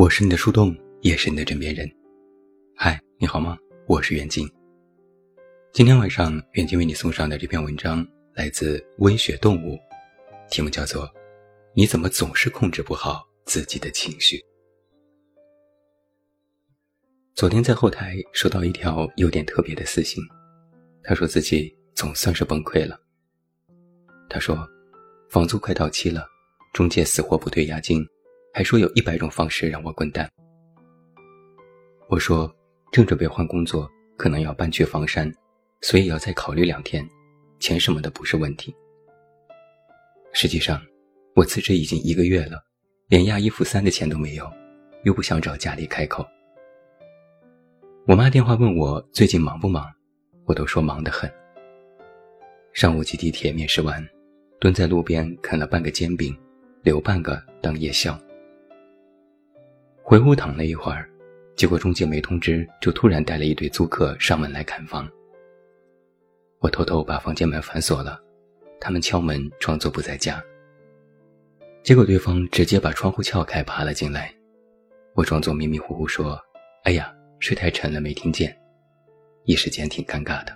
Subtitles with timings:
[0.00, 1.86] 我是你的树洞，也是你的枕边人。
[2.74, 3.58] 嗨，你好吗？
[3.86, 4.50] 我是袁静。
[5.74, 8.02] 今天晚上，袁静为你送上的这篇文章
[8.32, 9.78] 来自微雪动物，
[10.50, 11.04] 题目叫做
[11.74, 14.38] 《你怎么总是控制不好自己的情绪》。
[17.34, 20.24] 昨天在后台收到一条有点特别的私信，
[21.02, 22.98] 他说自己总算是崩溃了。
[24.30, 24.66] 他说，
[25.28, 26.26] 房租快到期了，
[26.72, 28.02] 中介死活不退押金。
[28.52, 30.28] 还说有一百种方式让我滚蛋。
[32.08, 32.52] 我说
[32.90, 35.32] 正准备换工作，可能要搬去房山，
[35.80, 37.08] 所以要再考虑两天，
[37.60, 38.74] 钱什么的不是问题。
[40.32, 40.80] 实际上，
[41.34, 42.62] 我辞职已经一个月了，
[43.08, 44.50] 连押一付三的钱都没有，
[45.04, 46.26] 又不想找家里开口。
[48.06, 49.86] 我妈电话问我最近忙不忙，
[50.46, 51.30] 我都说忙得很。
[52.72, 54.04] 上午挤地铁面试完，
[54.58, 56.36] 蹲在路边啃了半个煎饼，
[56.82, 58.18] 留半个当夜宵。
[60.10, 61.08] 回屋躺了一会儿，
[61.54, 65.08] 结果中介没通知，就突然带了一堆租客上门来看房。
[66.58, 68.20] 我偷偷把房间门反锁了，
[68.80, 70.42] 他们敲门装作不在家。
[71.84, 74.34] 结果对方直接把窗户撬开爬了进来，
[75.14, 76.36] 我装作迷迷糊糊说
[76.82, 78.52] ：“哎呀，睡太沉了没听见。”
[79.46, 80.52] 一时间挺尴尬的。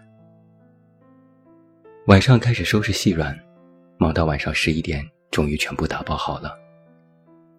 [2.09, 3.39] 晚上开始收拾细软，
[3.99, 6.59] 忙到晚上十一点，终于全部打包好了，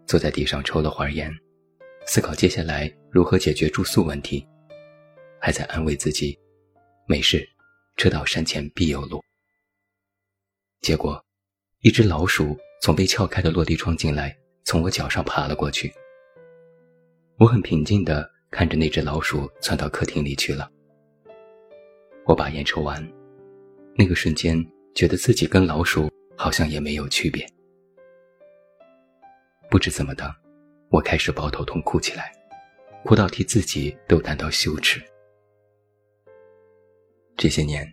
[0.05, 1.33] 坐在地上抽了会儿烟。
[2.07, 4.47] 思考接下来如何解决住宿问题，
[5.39, 6.37] 还在安慰自己，
[7.07, 7.47] 没事，
[7.97, 9.23] 车到山前必有路。
[10.81, 11.23] 结果，
[11.81, 15.91] 一只老鼠从被撬开的落地窗进来，从我脚上爬了过去。
[17.37, 20.71] 我很平静地看着那只老鼠窜到客厅里去了。
[22.25, 23.03] 我把烟抽完，
[23.95, 27.45] 那个瞬间觉得自己跟老鼠好像也没有区别。
[29.71, 30.44] 不知怎么的。
[30.95, 32.31] 我开始抱头痛哭起来，
[33.03, 35.03] 哭到替自己都感到羞耻。
[37.35, 37.85] 这些年，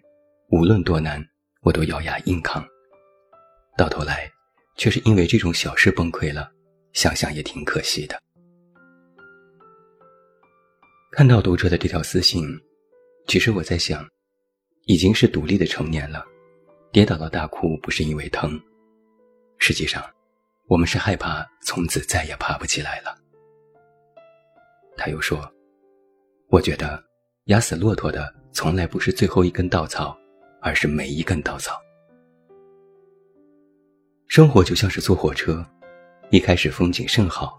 [0.50, 1.20] 无论多难，
[1.62, 2.64] 我都咬牙硬扛。
[3.76, 4.30] 到头来，
[4.76, 6.48] 却是因为这种小事崩溃了，
[6.92, 8.16] 想想也挺可惜的。
[11.10, 12.46] 看到读者的这条私信，
[13.26, 14.08] 其实我在想，
[14.84, 16.24] 已经是独立的成年了，
[16.92, 18.56] 跌倒了大哭不是因为疼，
[19.58, 20.00] 实际上。
[20.69, 23.15] 我们是害怕从此再也爬不起来了。
[24.97, 25.50] 他又说
[26.49, 27.03] ：“我觉得
[27.47, 30.17] 压死骆驼的从来不是最后一根稻草，
[30.61, 31.81] 而是每一根稻草。
[34.28, 35.65] 生活就像是坐火车，
[36.31, 37.59] 一开始风景甚好，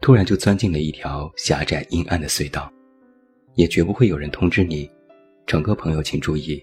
[0.00, 2.70] 突然就钻进了一条狭窄阴暗的隧道，
[3.54, 4.90] 也绝不会有人通知你，
[5.46, 6.62] 整个朋友请注意，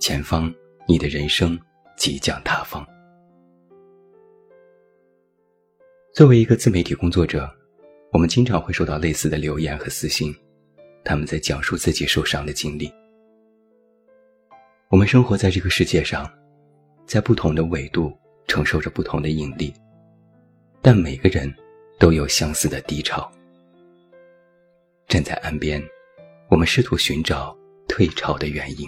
[0.00, 0.52] 前方
[0.88, 1.58] 你的人生
[1.96, 2.84] 即将塌方。”
[6.12, 7.50] 作为一个自媒体工作者，
[8.10, 10.34] 我们经常会收到类似的留言和私信，
[11.02, 12.92] 他们在讲述自己受伤的经历。
[14.90, 16.30] 我们生活在这个世界上，
[17.06, 18.12] 在不同的纬度
[18.46, 19.72] 承受着不同的引力，
[20.82, 21.50] 但每个人
[21.98, 23.32] 都有相似的低潮。
[25.08, 25.82] 站在岸边，
[26.50, 27.56] 我们试图寻找
[27.88, 28.86] 退潮的原因。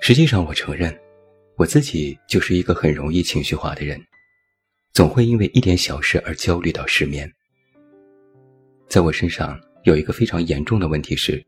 [0.00, 0.98] 实际上，我承认。
[1.58, 4.00] 我自己就是一个很容易情绪化的人，
[4.92, 7.28] 总会因为一点小事而焦虑到失眠。
[8.88, 11.44] 在我身上有一个非常严重的问题是，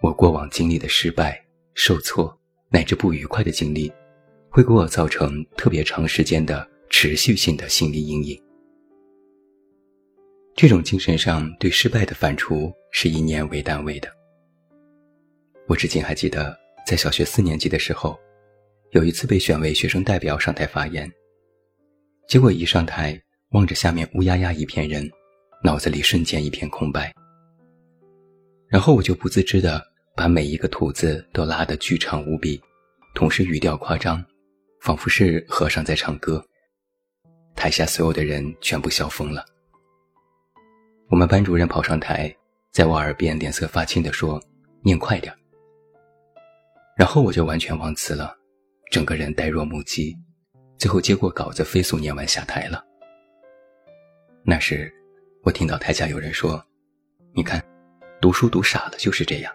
[0.00, 1.44] 我过往经历的失败、
[1.74, 2.38] 受挫
[2.68, 3.92] 乃至不愉快的经历，
[4.48, 8.40] 会给我造成特别长时间的持续性的心理阴影。
[10.54, 14.08] 这种精神上对失败的反刍是以年为单位的。
[15.66, 16.56] 我至今还记得，
[16.86, 18.16] 在小学四年级的时候。
[18.92, 21.08] 有一次被选为学生代表上台发言，
[22.26, 23.20] 结果一上台，
[23.50, 25.08] 望着下面乌压压一片人，
[25.62, 27.12] 脑子里瞬间一片空白。
[28.66, 29.80] 然后我就不自知的
[30.16, 32.60] 把每一个吐字都拉得巨长无比，
[33.14, 34.24] 同时语调夸张，
[34.80, 36.44] 仿佛是和尚在唱歌。
[37.54, 39.44] 台下所有的人全部笑疯了。
[41.10, 42.34] 我们班主任跑上台，
[42.72, 44.42] 在我耳边脸色发青地说
[44.82, 45.32] ：“念快点。”
[46.98, 48.36] 然后我就完全忘词了。
[48.90, 50.16] 整个人呆若木鸡，
[50.76, 52.84] 最后接过稿子飞速念完下台了。
[54.42, 54.92] 那时，
[55.44, 56.60] 我听到台下有人说
[57.32, 57.64] ：“你看，
[58.20, 59.54] 读书读傻了就是这样。”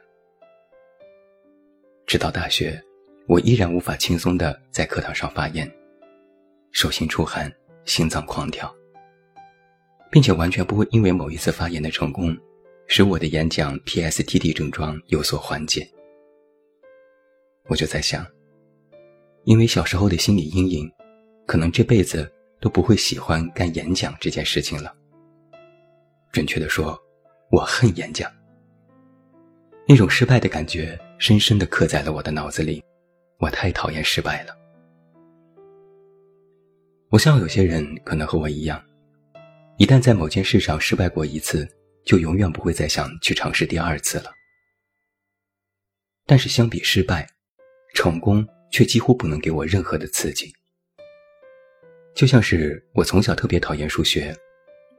[2.07, 2.81] 直到大学，
[3.27, 5.69] 我依然无法轻松的在课堂上发言，
[6.71, 7.53] 手心出汗，
[7.83, 8.73] 心脏狂跳，
[10.09, 12.33] 并且完全不会因为某一次发言的成功，
[12.87, 15.85] 使我的演讲 PSTD 症状有所缓解。
[17.67, 18.25] 我就在想。
[19.45, 20.91] 因为小时候的心理阴影，
[21.45, 24.93] 可能这辈子都不会喜欢干演讲这件事情了。
[26.31, 26.99] 准确的说，
[27.51, 28.31] 我恨演讲。
[29.87, 32.83] 那种失败的感觉深深的刻在了我的脑子里，
[33.37, 34.57] 我太讨厌失败了。
[37.11, 38.83] 我想有些人可能和我一样，
[39.77, 41.69] 一旦在某件事上失败过一次，
[42.03, 44.31] 就永远不会再想去尝试第二次了。
[46.25, 47.29] 但是相比失败，
[47.93, 50.51] 成功却几乎不能给我任何的刺激。
[52.13, 54.35] 就像是我从小特别讨厌数学，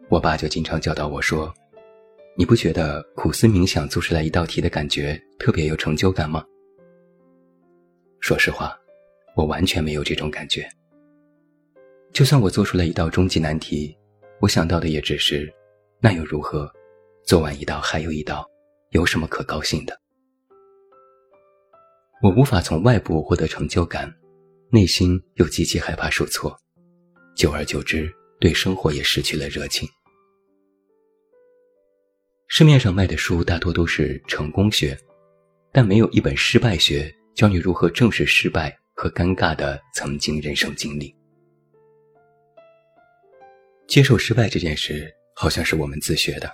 [0.09, 1.53] 我爸就经常教导我说。
[2.39, 6.45] 你不觉得苦思冥想做出来一道题的感觉特别有成就感吗？
[8.21, 8.79] 说实话，
[9.35, 10.69] 我完全没有这种感觉。
[12.13, 13.97] 就算我做出来一道终极难题，
[14.39, 15.51] 我想到的也只是，
[15.99, 16.71] 那又如何？
[17.25, 18.47] 做完一道还有一道，
[18.91, 19.99] 有什么可高兴的？
[22.27, 24.13] 我无法从外部获得成就感，
[24.69, 26.53] 内心又极其害怕受挫，
[27.37, 29.89] 久而久之，对生活也失去了热情。
[32.49, 34.99] 市面上卖的书大多都是成功学，
[35.71, 41.15] 但没有一本失败学教你如何正视失败和尴尬的曾经人生经历。
[43.87, 46.53] 接受失败这件事好像是我们自学的，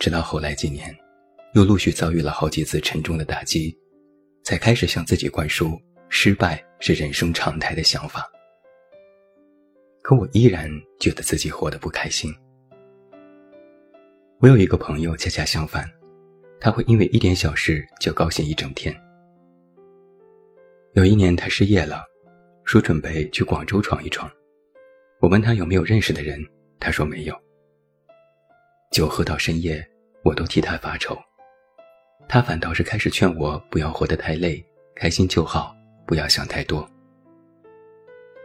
[0.00, 0.92] 直到后来几年，
[1.54, 3.72] 又陆续遭遇了好几次沉重的打击，
[4.42, 8.30] 才开始向自己灌输失败是人生常态的想法。
[10.02, 10.68] 可我依然
[10.98, 12.34] 觉得自己活得不开心。
[14.40, 15.88] 我有一个朋友，恰恰相反，
[16.60, 18.92] 他会因为一点小事就高兴一整天。
[20.94, 22.04] 有一年他失业了，
[22.64, 24.30] 说准备去广州闯一闯。
[25.20, 26.44] 我问他有没有认识的人，
[26.80, 27.34] 他说没有。
[28.90, 29.88] 酒喝到深夜，
[30.24, 31.16] 我都替他发愁，
[32.28, 34.64] 他反倒是开始劝我不要活得太累，
[34.94, 35.76] 开心就好，
[36.06, 36.88] 不要想太多。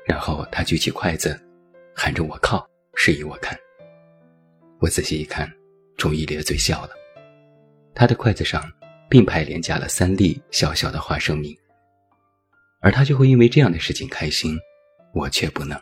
[0.06, 1.40] 然后他举起筷子，
[1.96, 3.58] 喊着“我靠”，示意我看。
[4.80, 5.52] 我仔细一看。
[5.98, 6.92] 终于咧嘴笑了，
[7.96, 8.72] 他的筷子上
[9.10, 11.58] 并排连加了三粒小小的花生米，
[12.82, 14.56] 而他就会因为这样的事情开心，
[15.12, 15.76] 我却不能。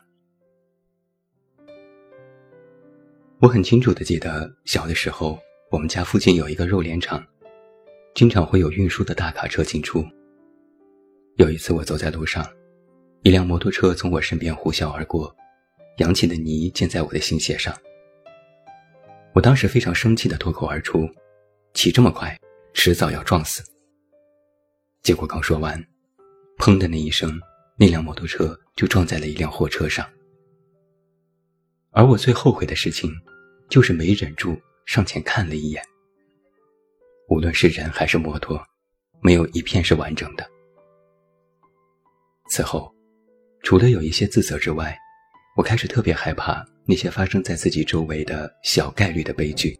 [3.42, 5.38] 我很清楚的记得，小的时候
[5.70, 7.22] 我们家附近有一个肉联厂，
[8.16, 10.02] 经常会有运输的大卡车进出。
[11.36, 12.50] 有一次我走在路上，
[13.24, 15.36] 一辆摩托车从我身边呼啸而过，
[15.98, 17.76] 扬起的泥溅在我的新鞋上。
[19.34, 21.10] 我当时非常生气的脱口而出
[21.76, 22.40] ：“骑这么快，
[22.74, 23.62] 迟早要撞死。”
[25.04, 25.78] 结果刚说完，
[26.58, 27.38] 砰的那一声，
[27.78, 30.10] 那辆摩托车就撞在了一辆货车上。
[31.92, 33.12] 而我最后悔的事情，
[33.70, 35.84] 就是没忍住上前看了一眼。
[37.30, 38.62] 无论是人还是摩托，
[39.22, 40.46] 没有一片是完整的。
[42.50, 42.94] 此后，
[43.64, 44.98] 除了有一些自责之外，
[45.58, 46.66] 我开始特别害怕。
[46.88, 49.76] 那些发生在自己周围的小概率的悲剧，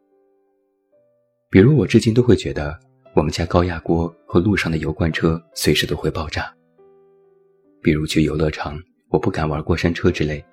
[1.52, 2.80] 比如我至今都会觉得
[3.14, 6.52] 我们家高压锅和路上的油罐车随时都会爆炸。
[7.80, 8.76] 比如去游乐场，
[9.10, 10.44] 我不敢玩过山车之类，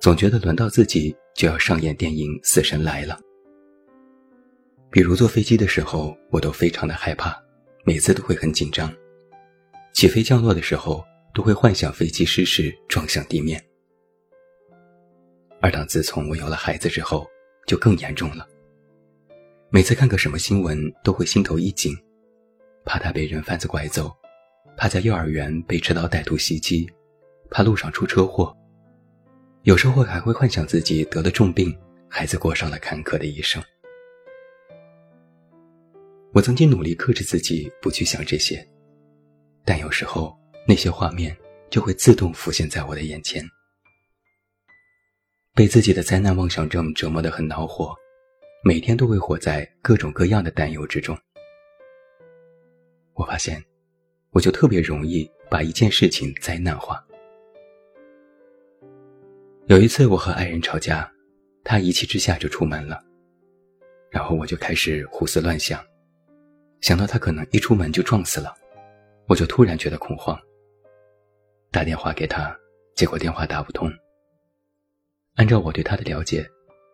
[0.00, 3.14] 总觉得轮到自己就要上演电影《死神来了》。
[4.90, 7.36] 比如坐飞机的时候，我都非常的害怕，
[7.84, 8.92] 每次都会很紧张，
[9.92, 13.62] 起飞降落的时候都会幻想飞机失事撞向地面。
[15.60, 17.26] 而当自从我有了孩子之后，
[17.66, 18.48] 就更严重了。
[19.70, 21.94] 每次看个什么新闻，都会心头一紧，
[22.86, 24.10] 怕他被人贩子拐走，
[24.76, 26.88] 怕在幼儿园被持刀歹徒袭击，
[27.50, 28.56] 怕路上出车祸。
[29.64, 31.76] 有时候还会幻想自己得了重病，
[32.08, 33.62] 孩子过上了坎坷的一生。
[36.32, 38.66] 我曾经努力克制自己不去想这些，
[39.64, 41.36] 但有时候那些画面
[41.70, 43.42] 就会自动浮现在我的眼前。
[45.54, 47.94] 被自己的灾难妄想症折磨得很恼火，
[48.62, 51.16] 每天都会活在各种各样的担忧之中。
[53.14, 53.60] 我发现，
[54.30, 57.04] 我就特别容易把一件事情灾难化。
[59.66, 61.10] 有一次我和爱人吵架，
[61.64, 63.02] 他一气之下就出门了，
[64.10, 65.84] 然后我就开始胡思乱想，
[66.80, 68.54] 想到他可能一出门就撞死了，
[69.26, 70.38] 我就突然觉得恐慌。
[71.70, 72.56] 打电话给他，
[72.94, 73.90] 结果电话打不通。
[75.34, 76.48] 按照我对他的了解，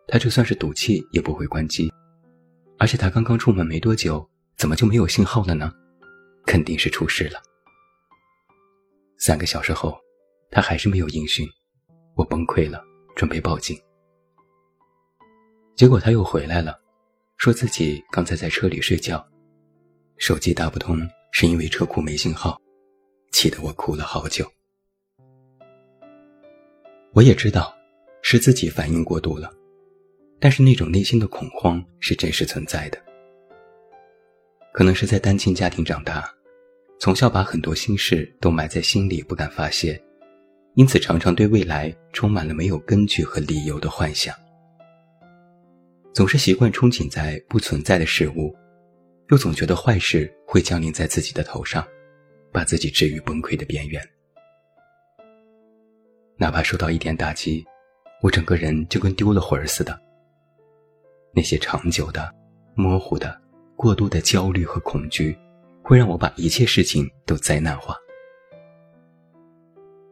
[0.07, 1.91] 他就算是赌气也不会关机，
[2.77, 4.27] 而且他刚刚出门没多久，
[4.57, 5.71] 怎么就没有信号了呢？
[6.45, 7.41] 肯定是出事了。
[9.17, 9.97] 三个小时后，
[10.51, 11.47] 他还是没有音讯，
[12.15, 12.83] 我崩溃了，
[13.15, 13.79] 准备报警。
[15.75, 16.79] 结果他又回来了，
[17.37, 19.25] 说自己刚才在车里睡觉，
[20.17, 20.97] 手机打不通
[21.31, 22.59] 是因为车库没信号，
[23.31, 24.49] 气得我哭了好久。
[27.13, 27.75] 我也知道，
[28.21, 29.51] 是自己反应过度了，
[30.39, 33.01] 但是那种内心的恐慌是真实存在的。
[34.73, 36.29] 可能是在单亲家庭长大，
[36.99, 40.01] 从小把很多心事都埋在心里不敢发泄，
[40.75, 44.33] 因此常常对未来充满了没有根据和理由的幻想，
[46.13, 48.55] 总是习惯憧憬在不存在的事物，
[49.29, 51.85] 又总觉得坏事会降临在自己的头上，
[52.51, 54.01] 把自己置于崩溃的边缘。
[56.37, 57.65] 哪怕受到一点打击，
[58.21, 59.99] 我整个人就跟丢了魂儿似的。
[61.33, 62.33] 那些长久的、
[62.75, 63.41] 模糊的、
[63.75, 65.37] 过度的焦虑和恐惧，
[65.81, 67.97] 会让我把一切事情都灾难化。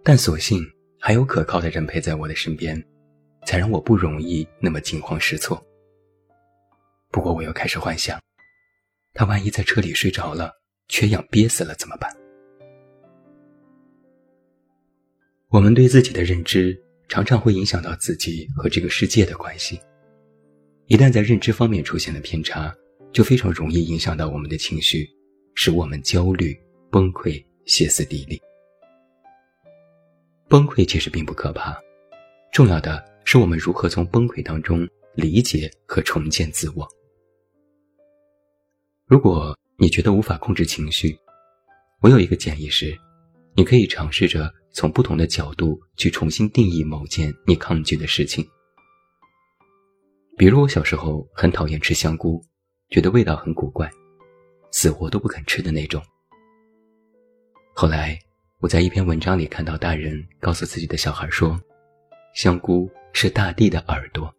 [0.03, 0.59] 但所幸
[0.99, 2.83] 还有可靠的人陪在我的身边，
[3.45, 5.63] 才让我不容易那么惊慌失措。
[7.11, 8.19] 不过我又开始幻想，
[9.13, 10.51] 他万一在车里睡着了，
[10.87, 12.11] 缺氧憋死了怎么办？
[15.49, 16.75] 我们对自己的认知
[17.07, 19.79] 常常会影响到自己和这个世界的关系。
[20.87, 22.75] 一旦在认知方面出现了偏差，
[23.11, 25.07] 就非常容易影响到我们的情绪，
[25.53, 28.41] 使我们焦虑、崩溃、歇斯底里。
[30.49, 31.79] 崩溃其实并不可怕，
[32.51, 36.87] 重要的是我们如何从崩溃当中理解和重建自我。
[39.13, 41.15] 如果你觉得无法控制情绪，
[42.01, 42.97] 我有一个建议是，
[43.55, 44.51] 你可以尝试着。
[44.71, 48.43] 从不同的角度去重新定义某件你抗拒的事情，
[50.35, 52.43] 比如我小时候很讨厌吃香菇，
[52.89, 53.87] 觉得味道很古怪，
[54.71, 56.01] 死活都不肯吃的那种。
[57.75, 58.17] 后来
[58.61, 61.55] 我在一篇文章里看到大人告诉自己的小孩说，
[62.33, 64.33] 香菇是大地的耳朵，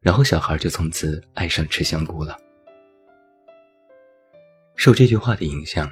[0.00, 2.34] 然后小孩就从此爱上吃香菇了。
[4.76, 5.90] 受这句话的影响。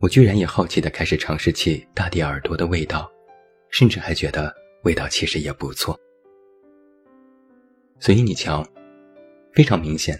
[0.00, 3.10] 我居然也好奇地开始尝试起大地耳朵的味道，
[3.68, 4.54] 甚至还觉得
[4.84, 5.98] 味道其实也不错。
[7.98, 8.64] 所以你瞧，
[9.52, 10.16] 非常明显，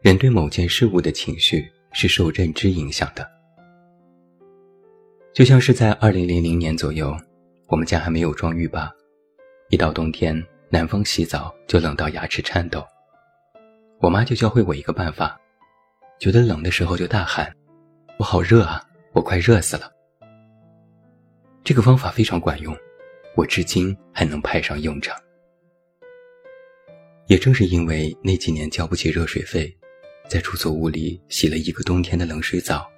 [0.00, 3.24] 人对某件事物的情绪是受认知影响的。
[5.32, 7.16] 就像是在二零零零年左右，
[7.68, 8.90] 我们家还没有装浴霸，
[9.70, 12.84] 一到冬天，南方洗澡就冷到牙齿颤抖，
[14.00, 15.40] 我妈就教会我一个办法，
[16.18, 17.54] 觉得冷的时候就大喊
[18.18, 18.84] ：“我好热啊！”
[19.14, 19.90] 我快热死了。
[21.64, 22.76] 这个方法非常管用，
[23.34, 25.16] 我至今还能派上用场。
[27.26, 29.76] 也正是因为那几年交不起热水费，
[30.28, 32.88] 在出租屋里洗了一个冬天的冷水澡，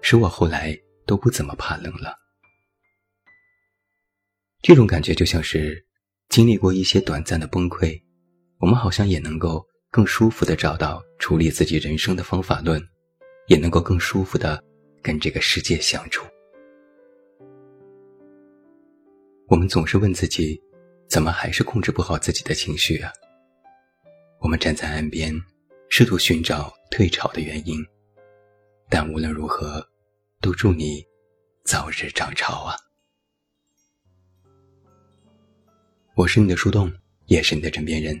[0.00, 2.14] 使我后来都不怎么怕冷了。
[4.62, 5.84] 这种感觉就像是
[6.28, 8.00] 经历过一些短暂的崩溃，
[8.58, 12.80] 我们好像也能够更舒服的找到处理自己人生的方法论，
[13.46, 14.62] 也能够更舒服的。
[15.00, 16.26] 跟这个世界相处，
[19.46, 20.60] 我们总是问自己，
[21.08, 23.10] 怎么还是控制不好自己的情绪啊？
[24.40, 25.32] 我们站在岸边，
[25.88, 27.78] 试图寻找退潮的原因，
[28.90, 29.88] 但无论如何，
[30.40, 31.02] 都祝你
[31.64, 32.76] 早日涨潮啊！
[36.16, 36.92] 我是你的树洞，
[37.26, 38.20] 也是你的枕边人。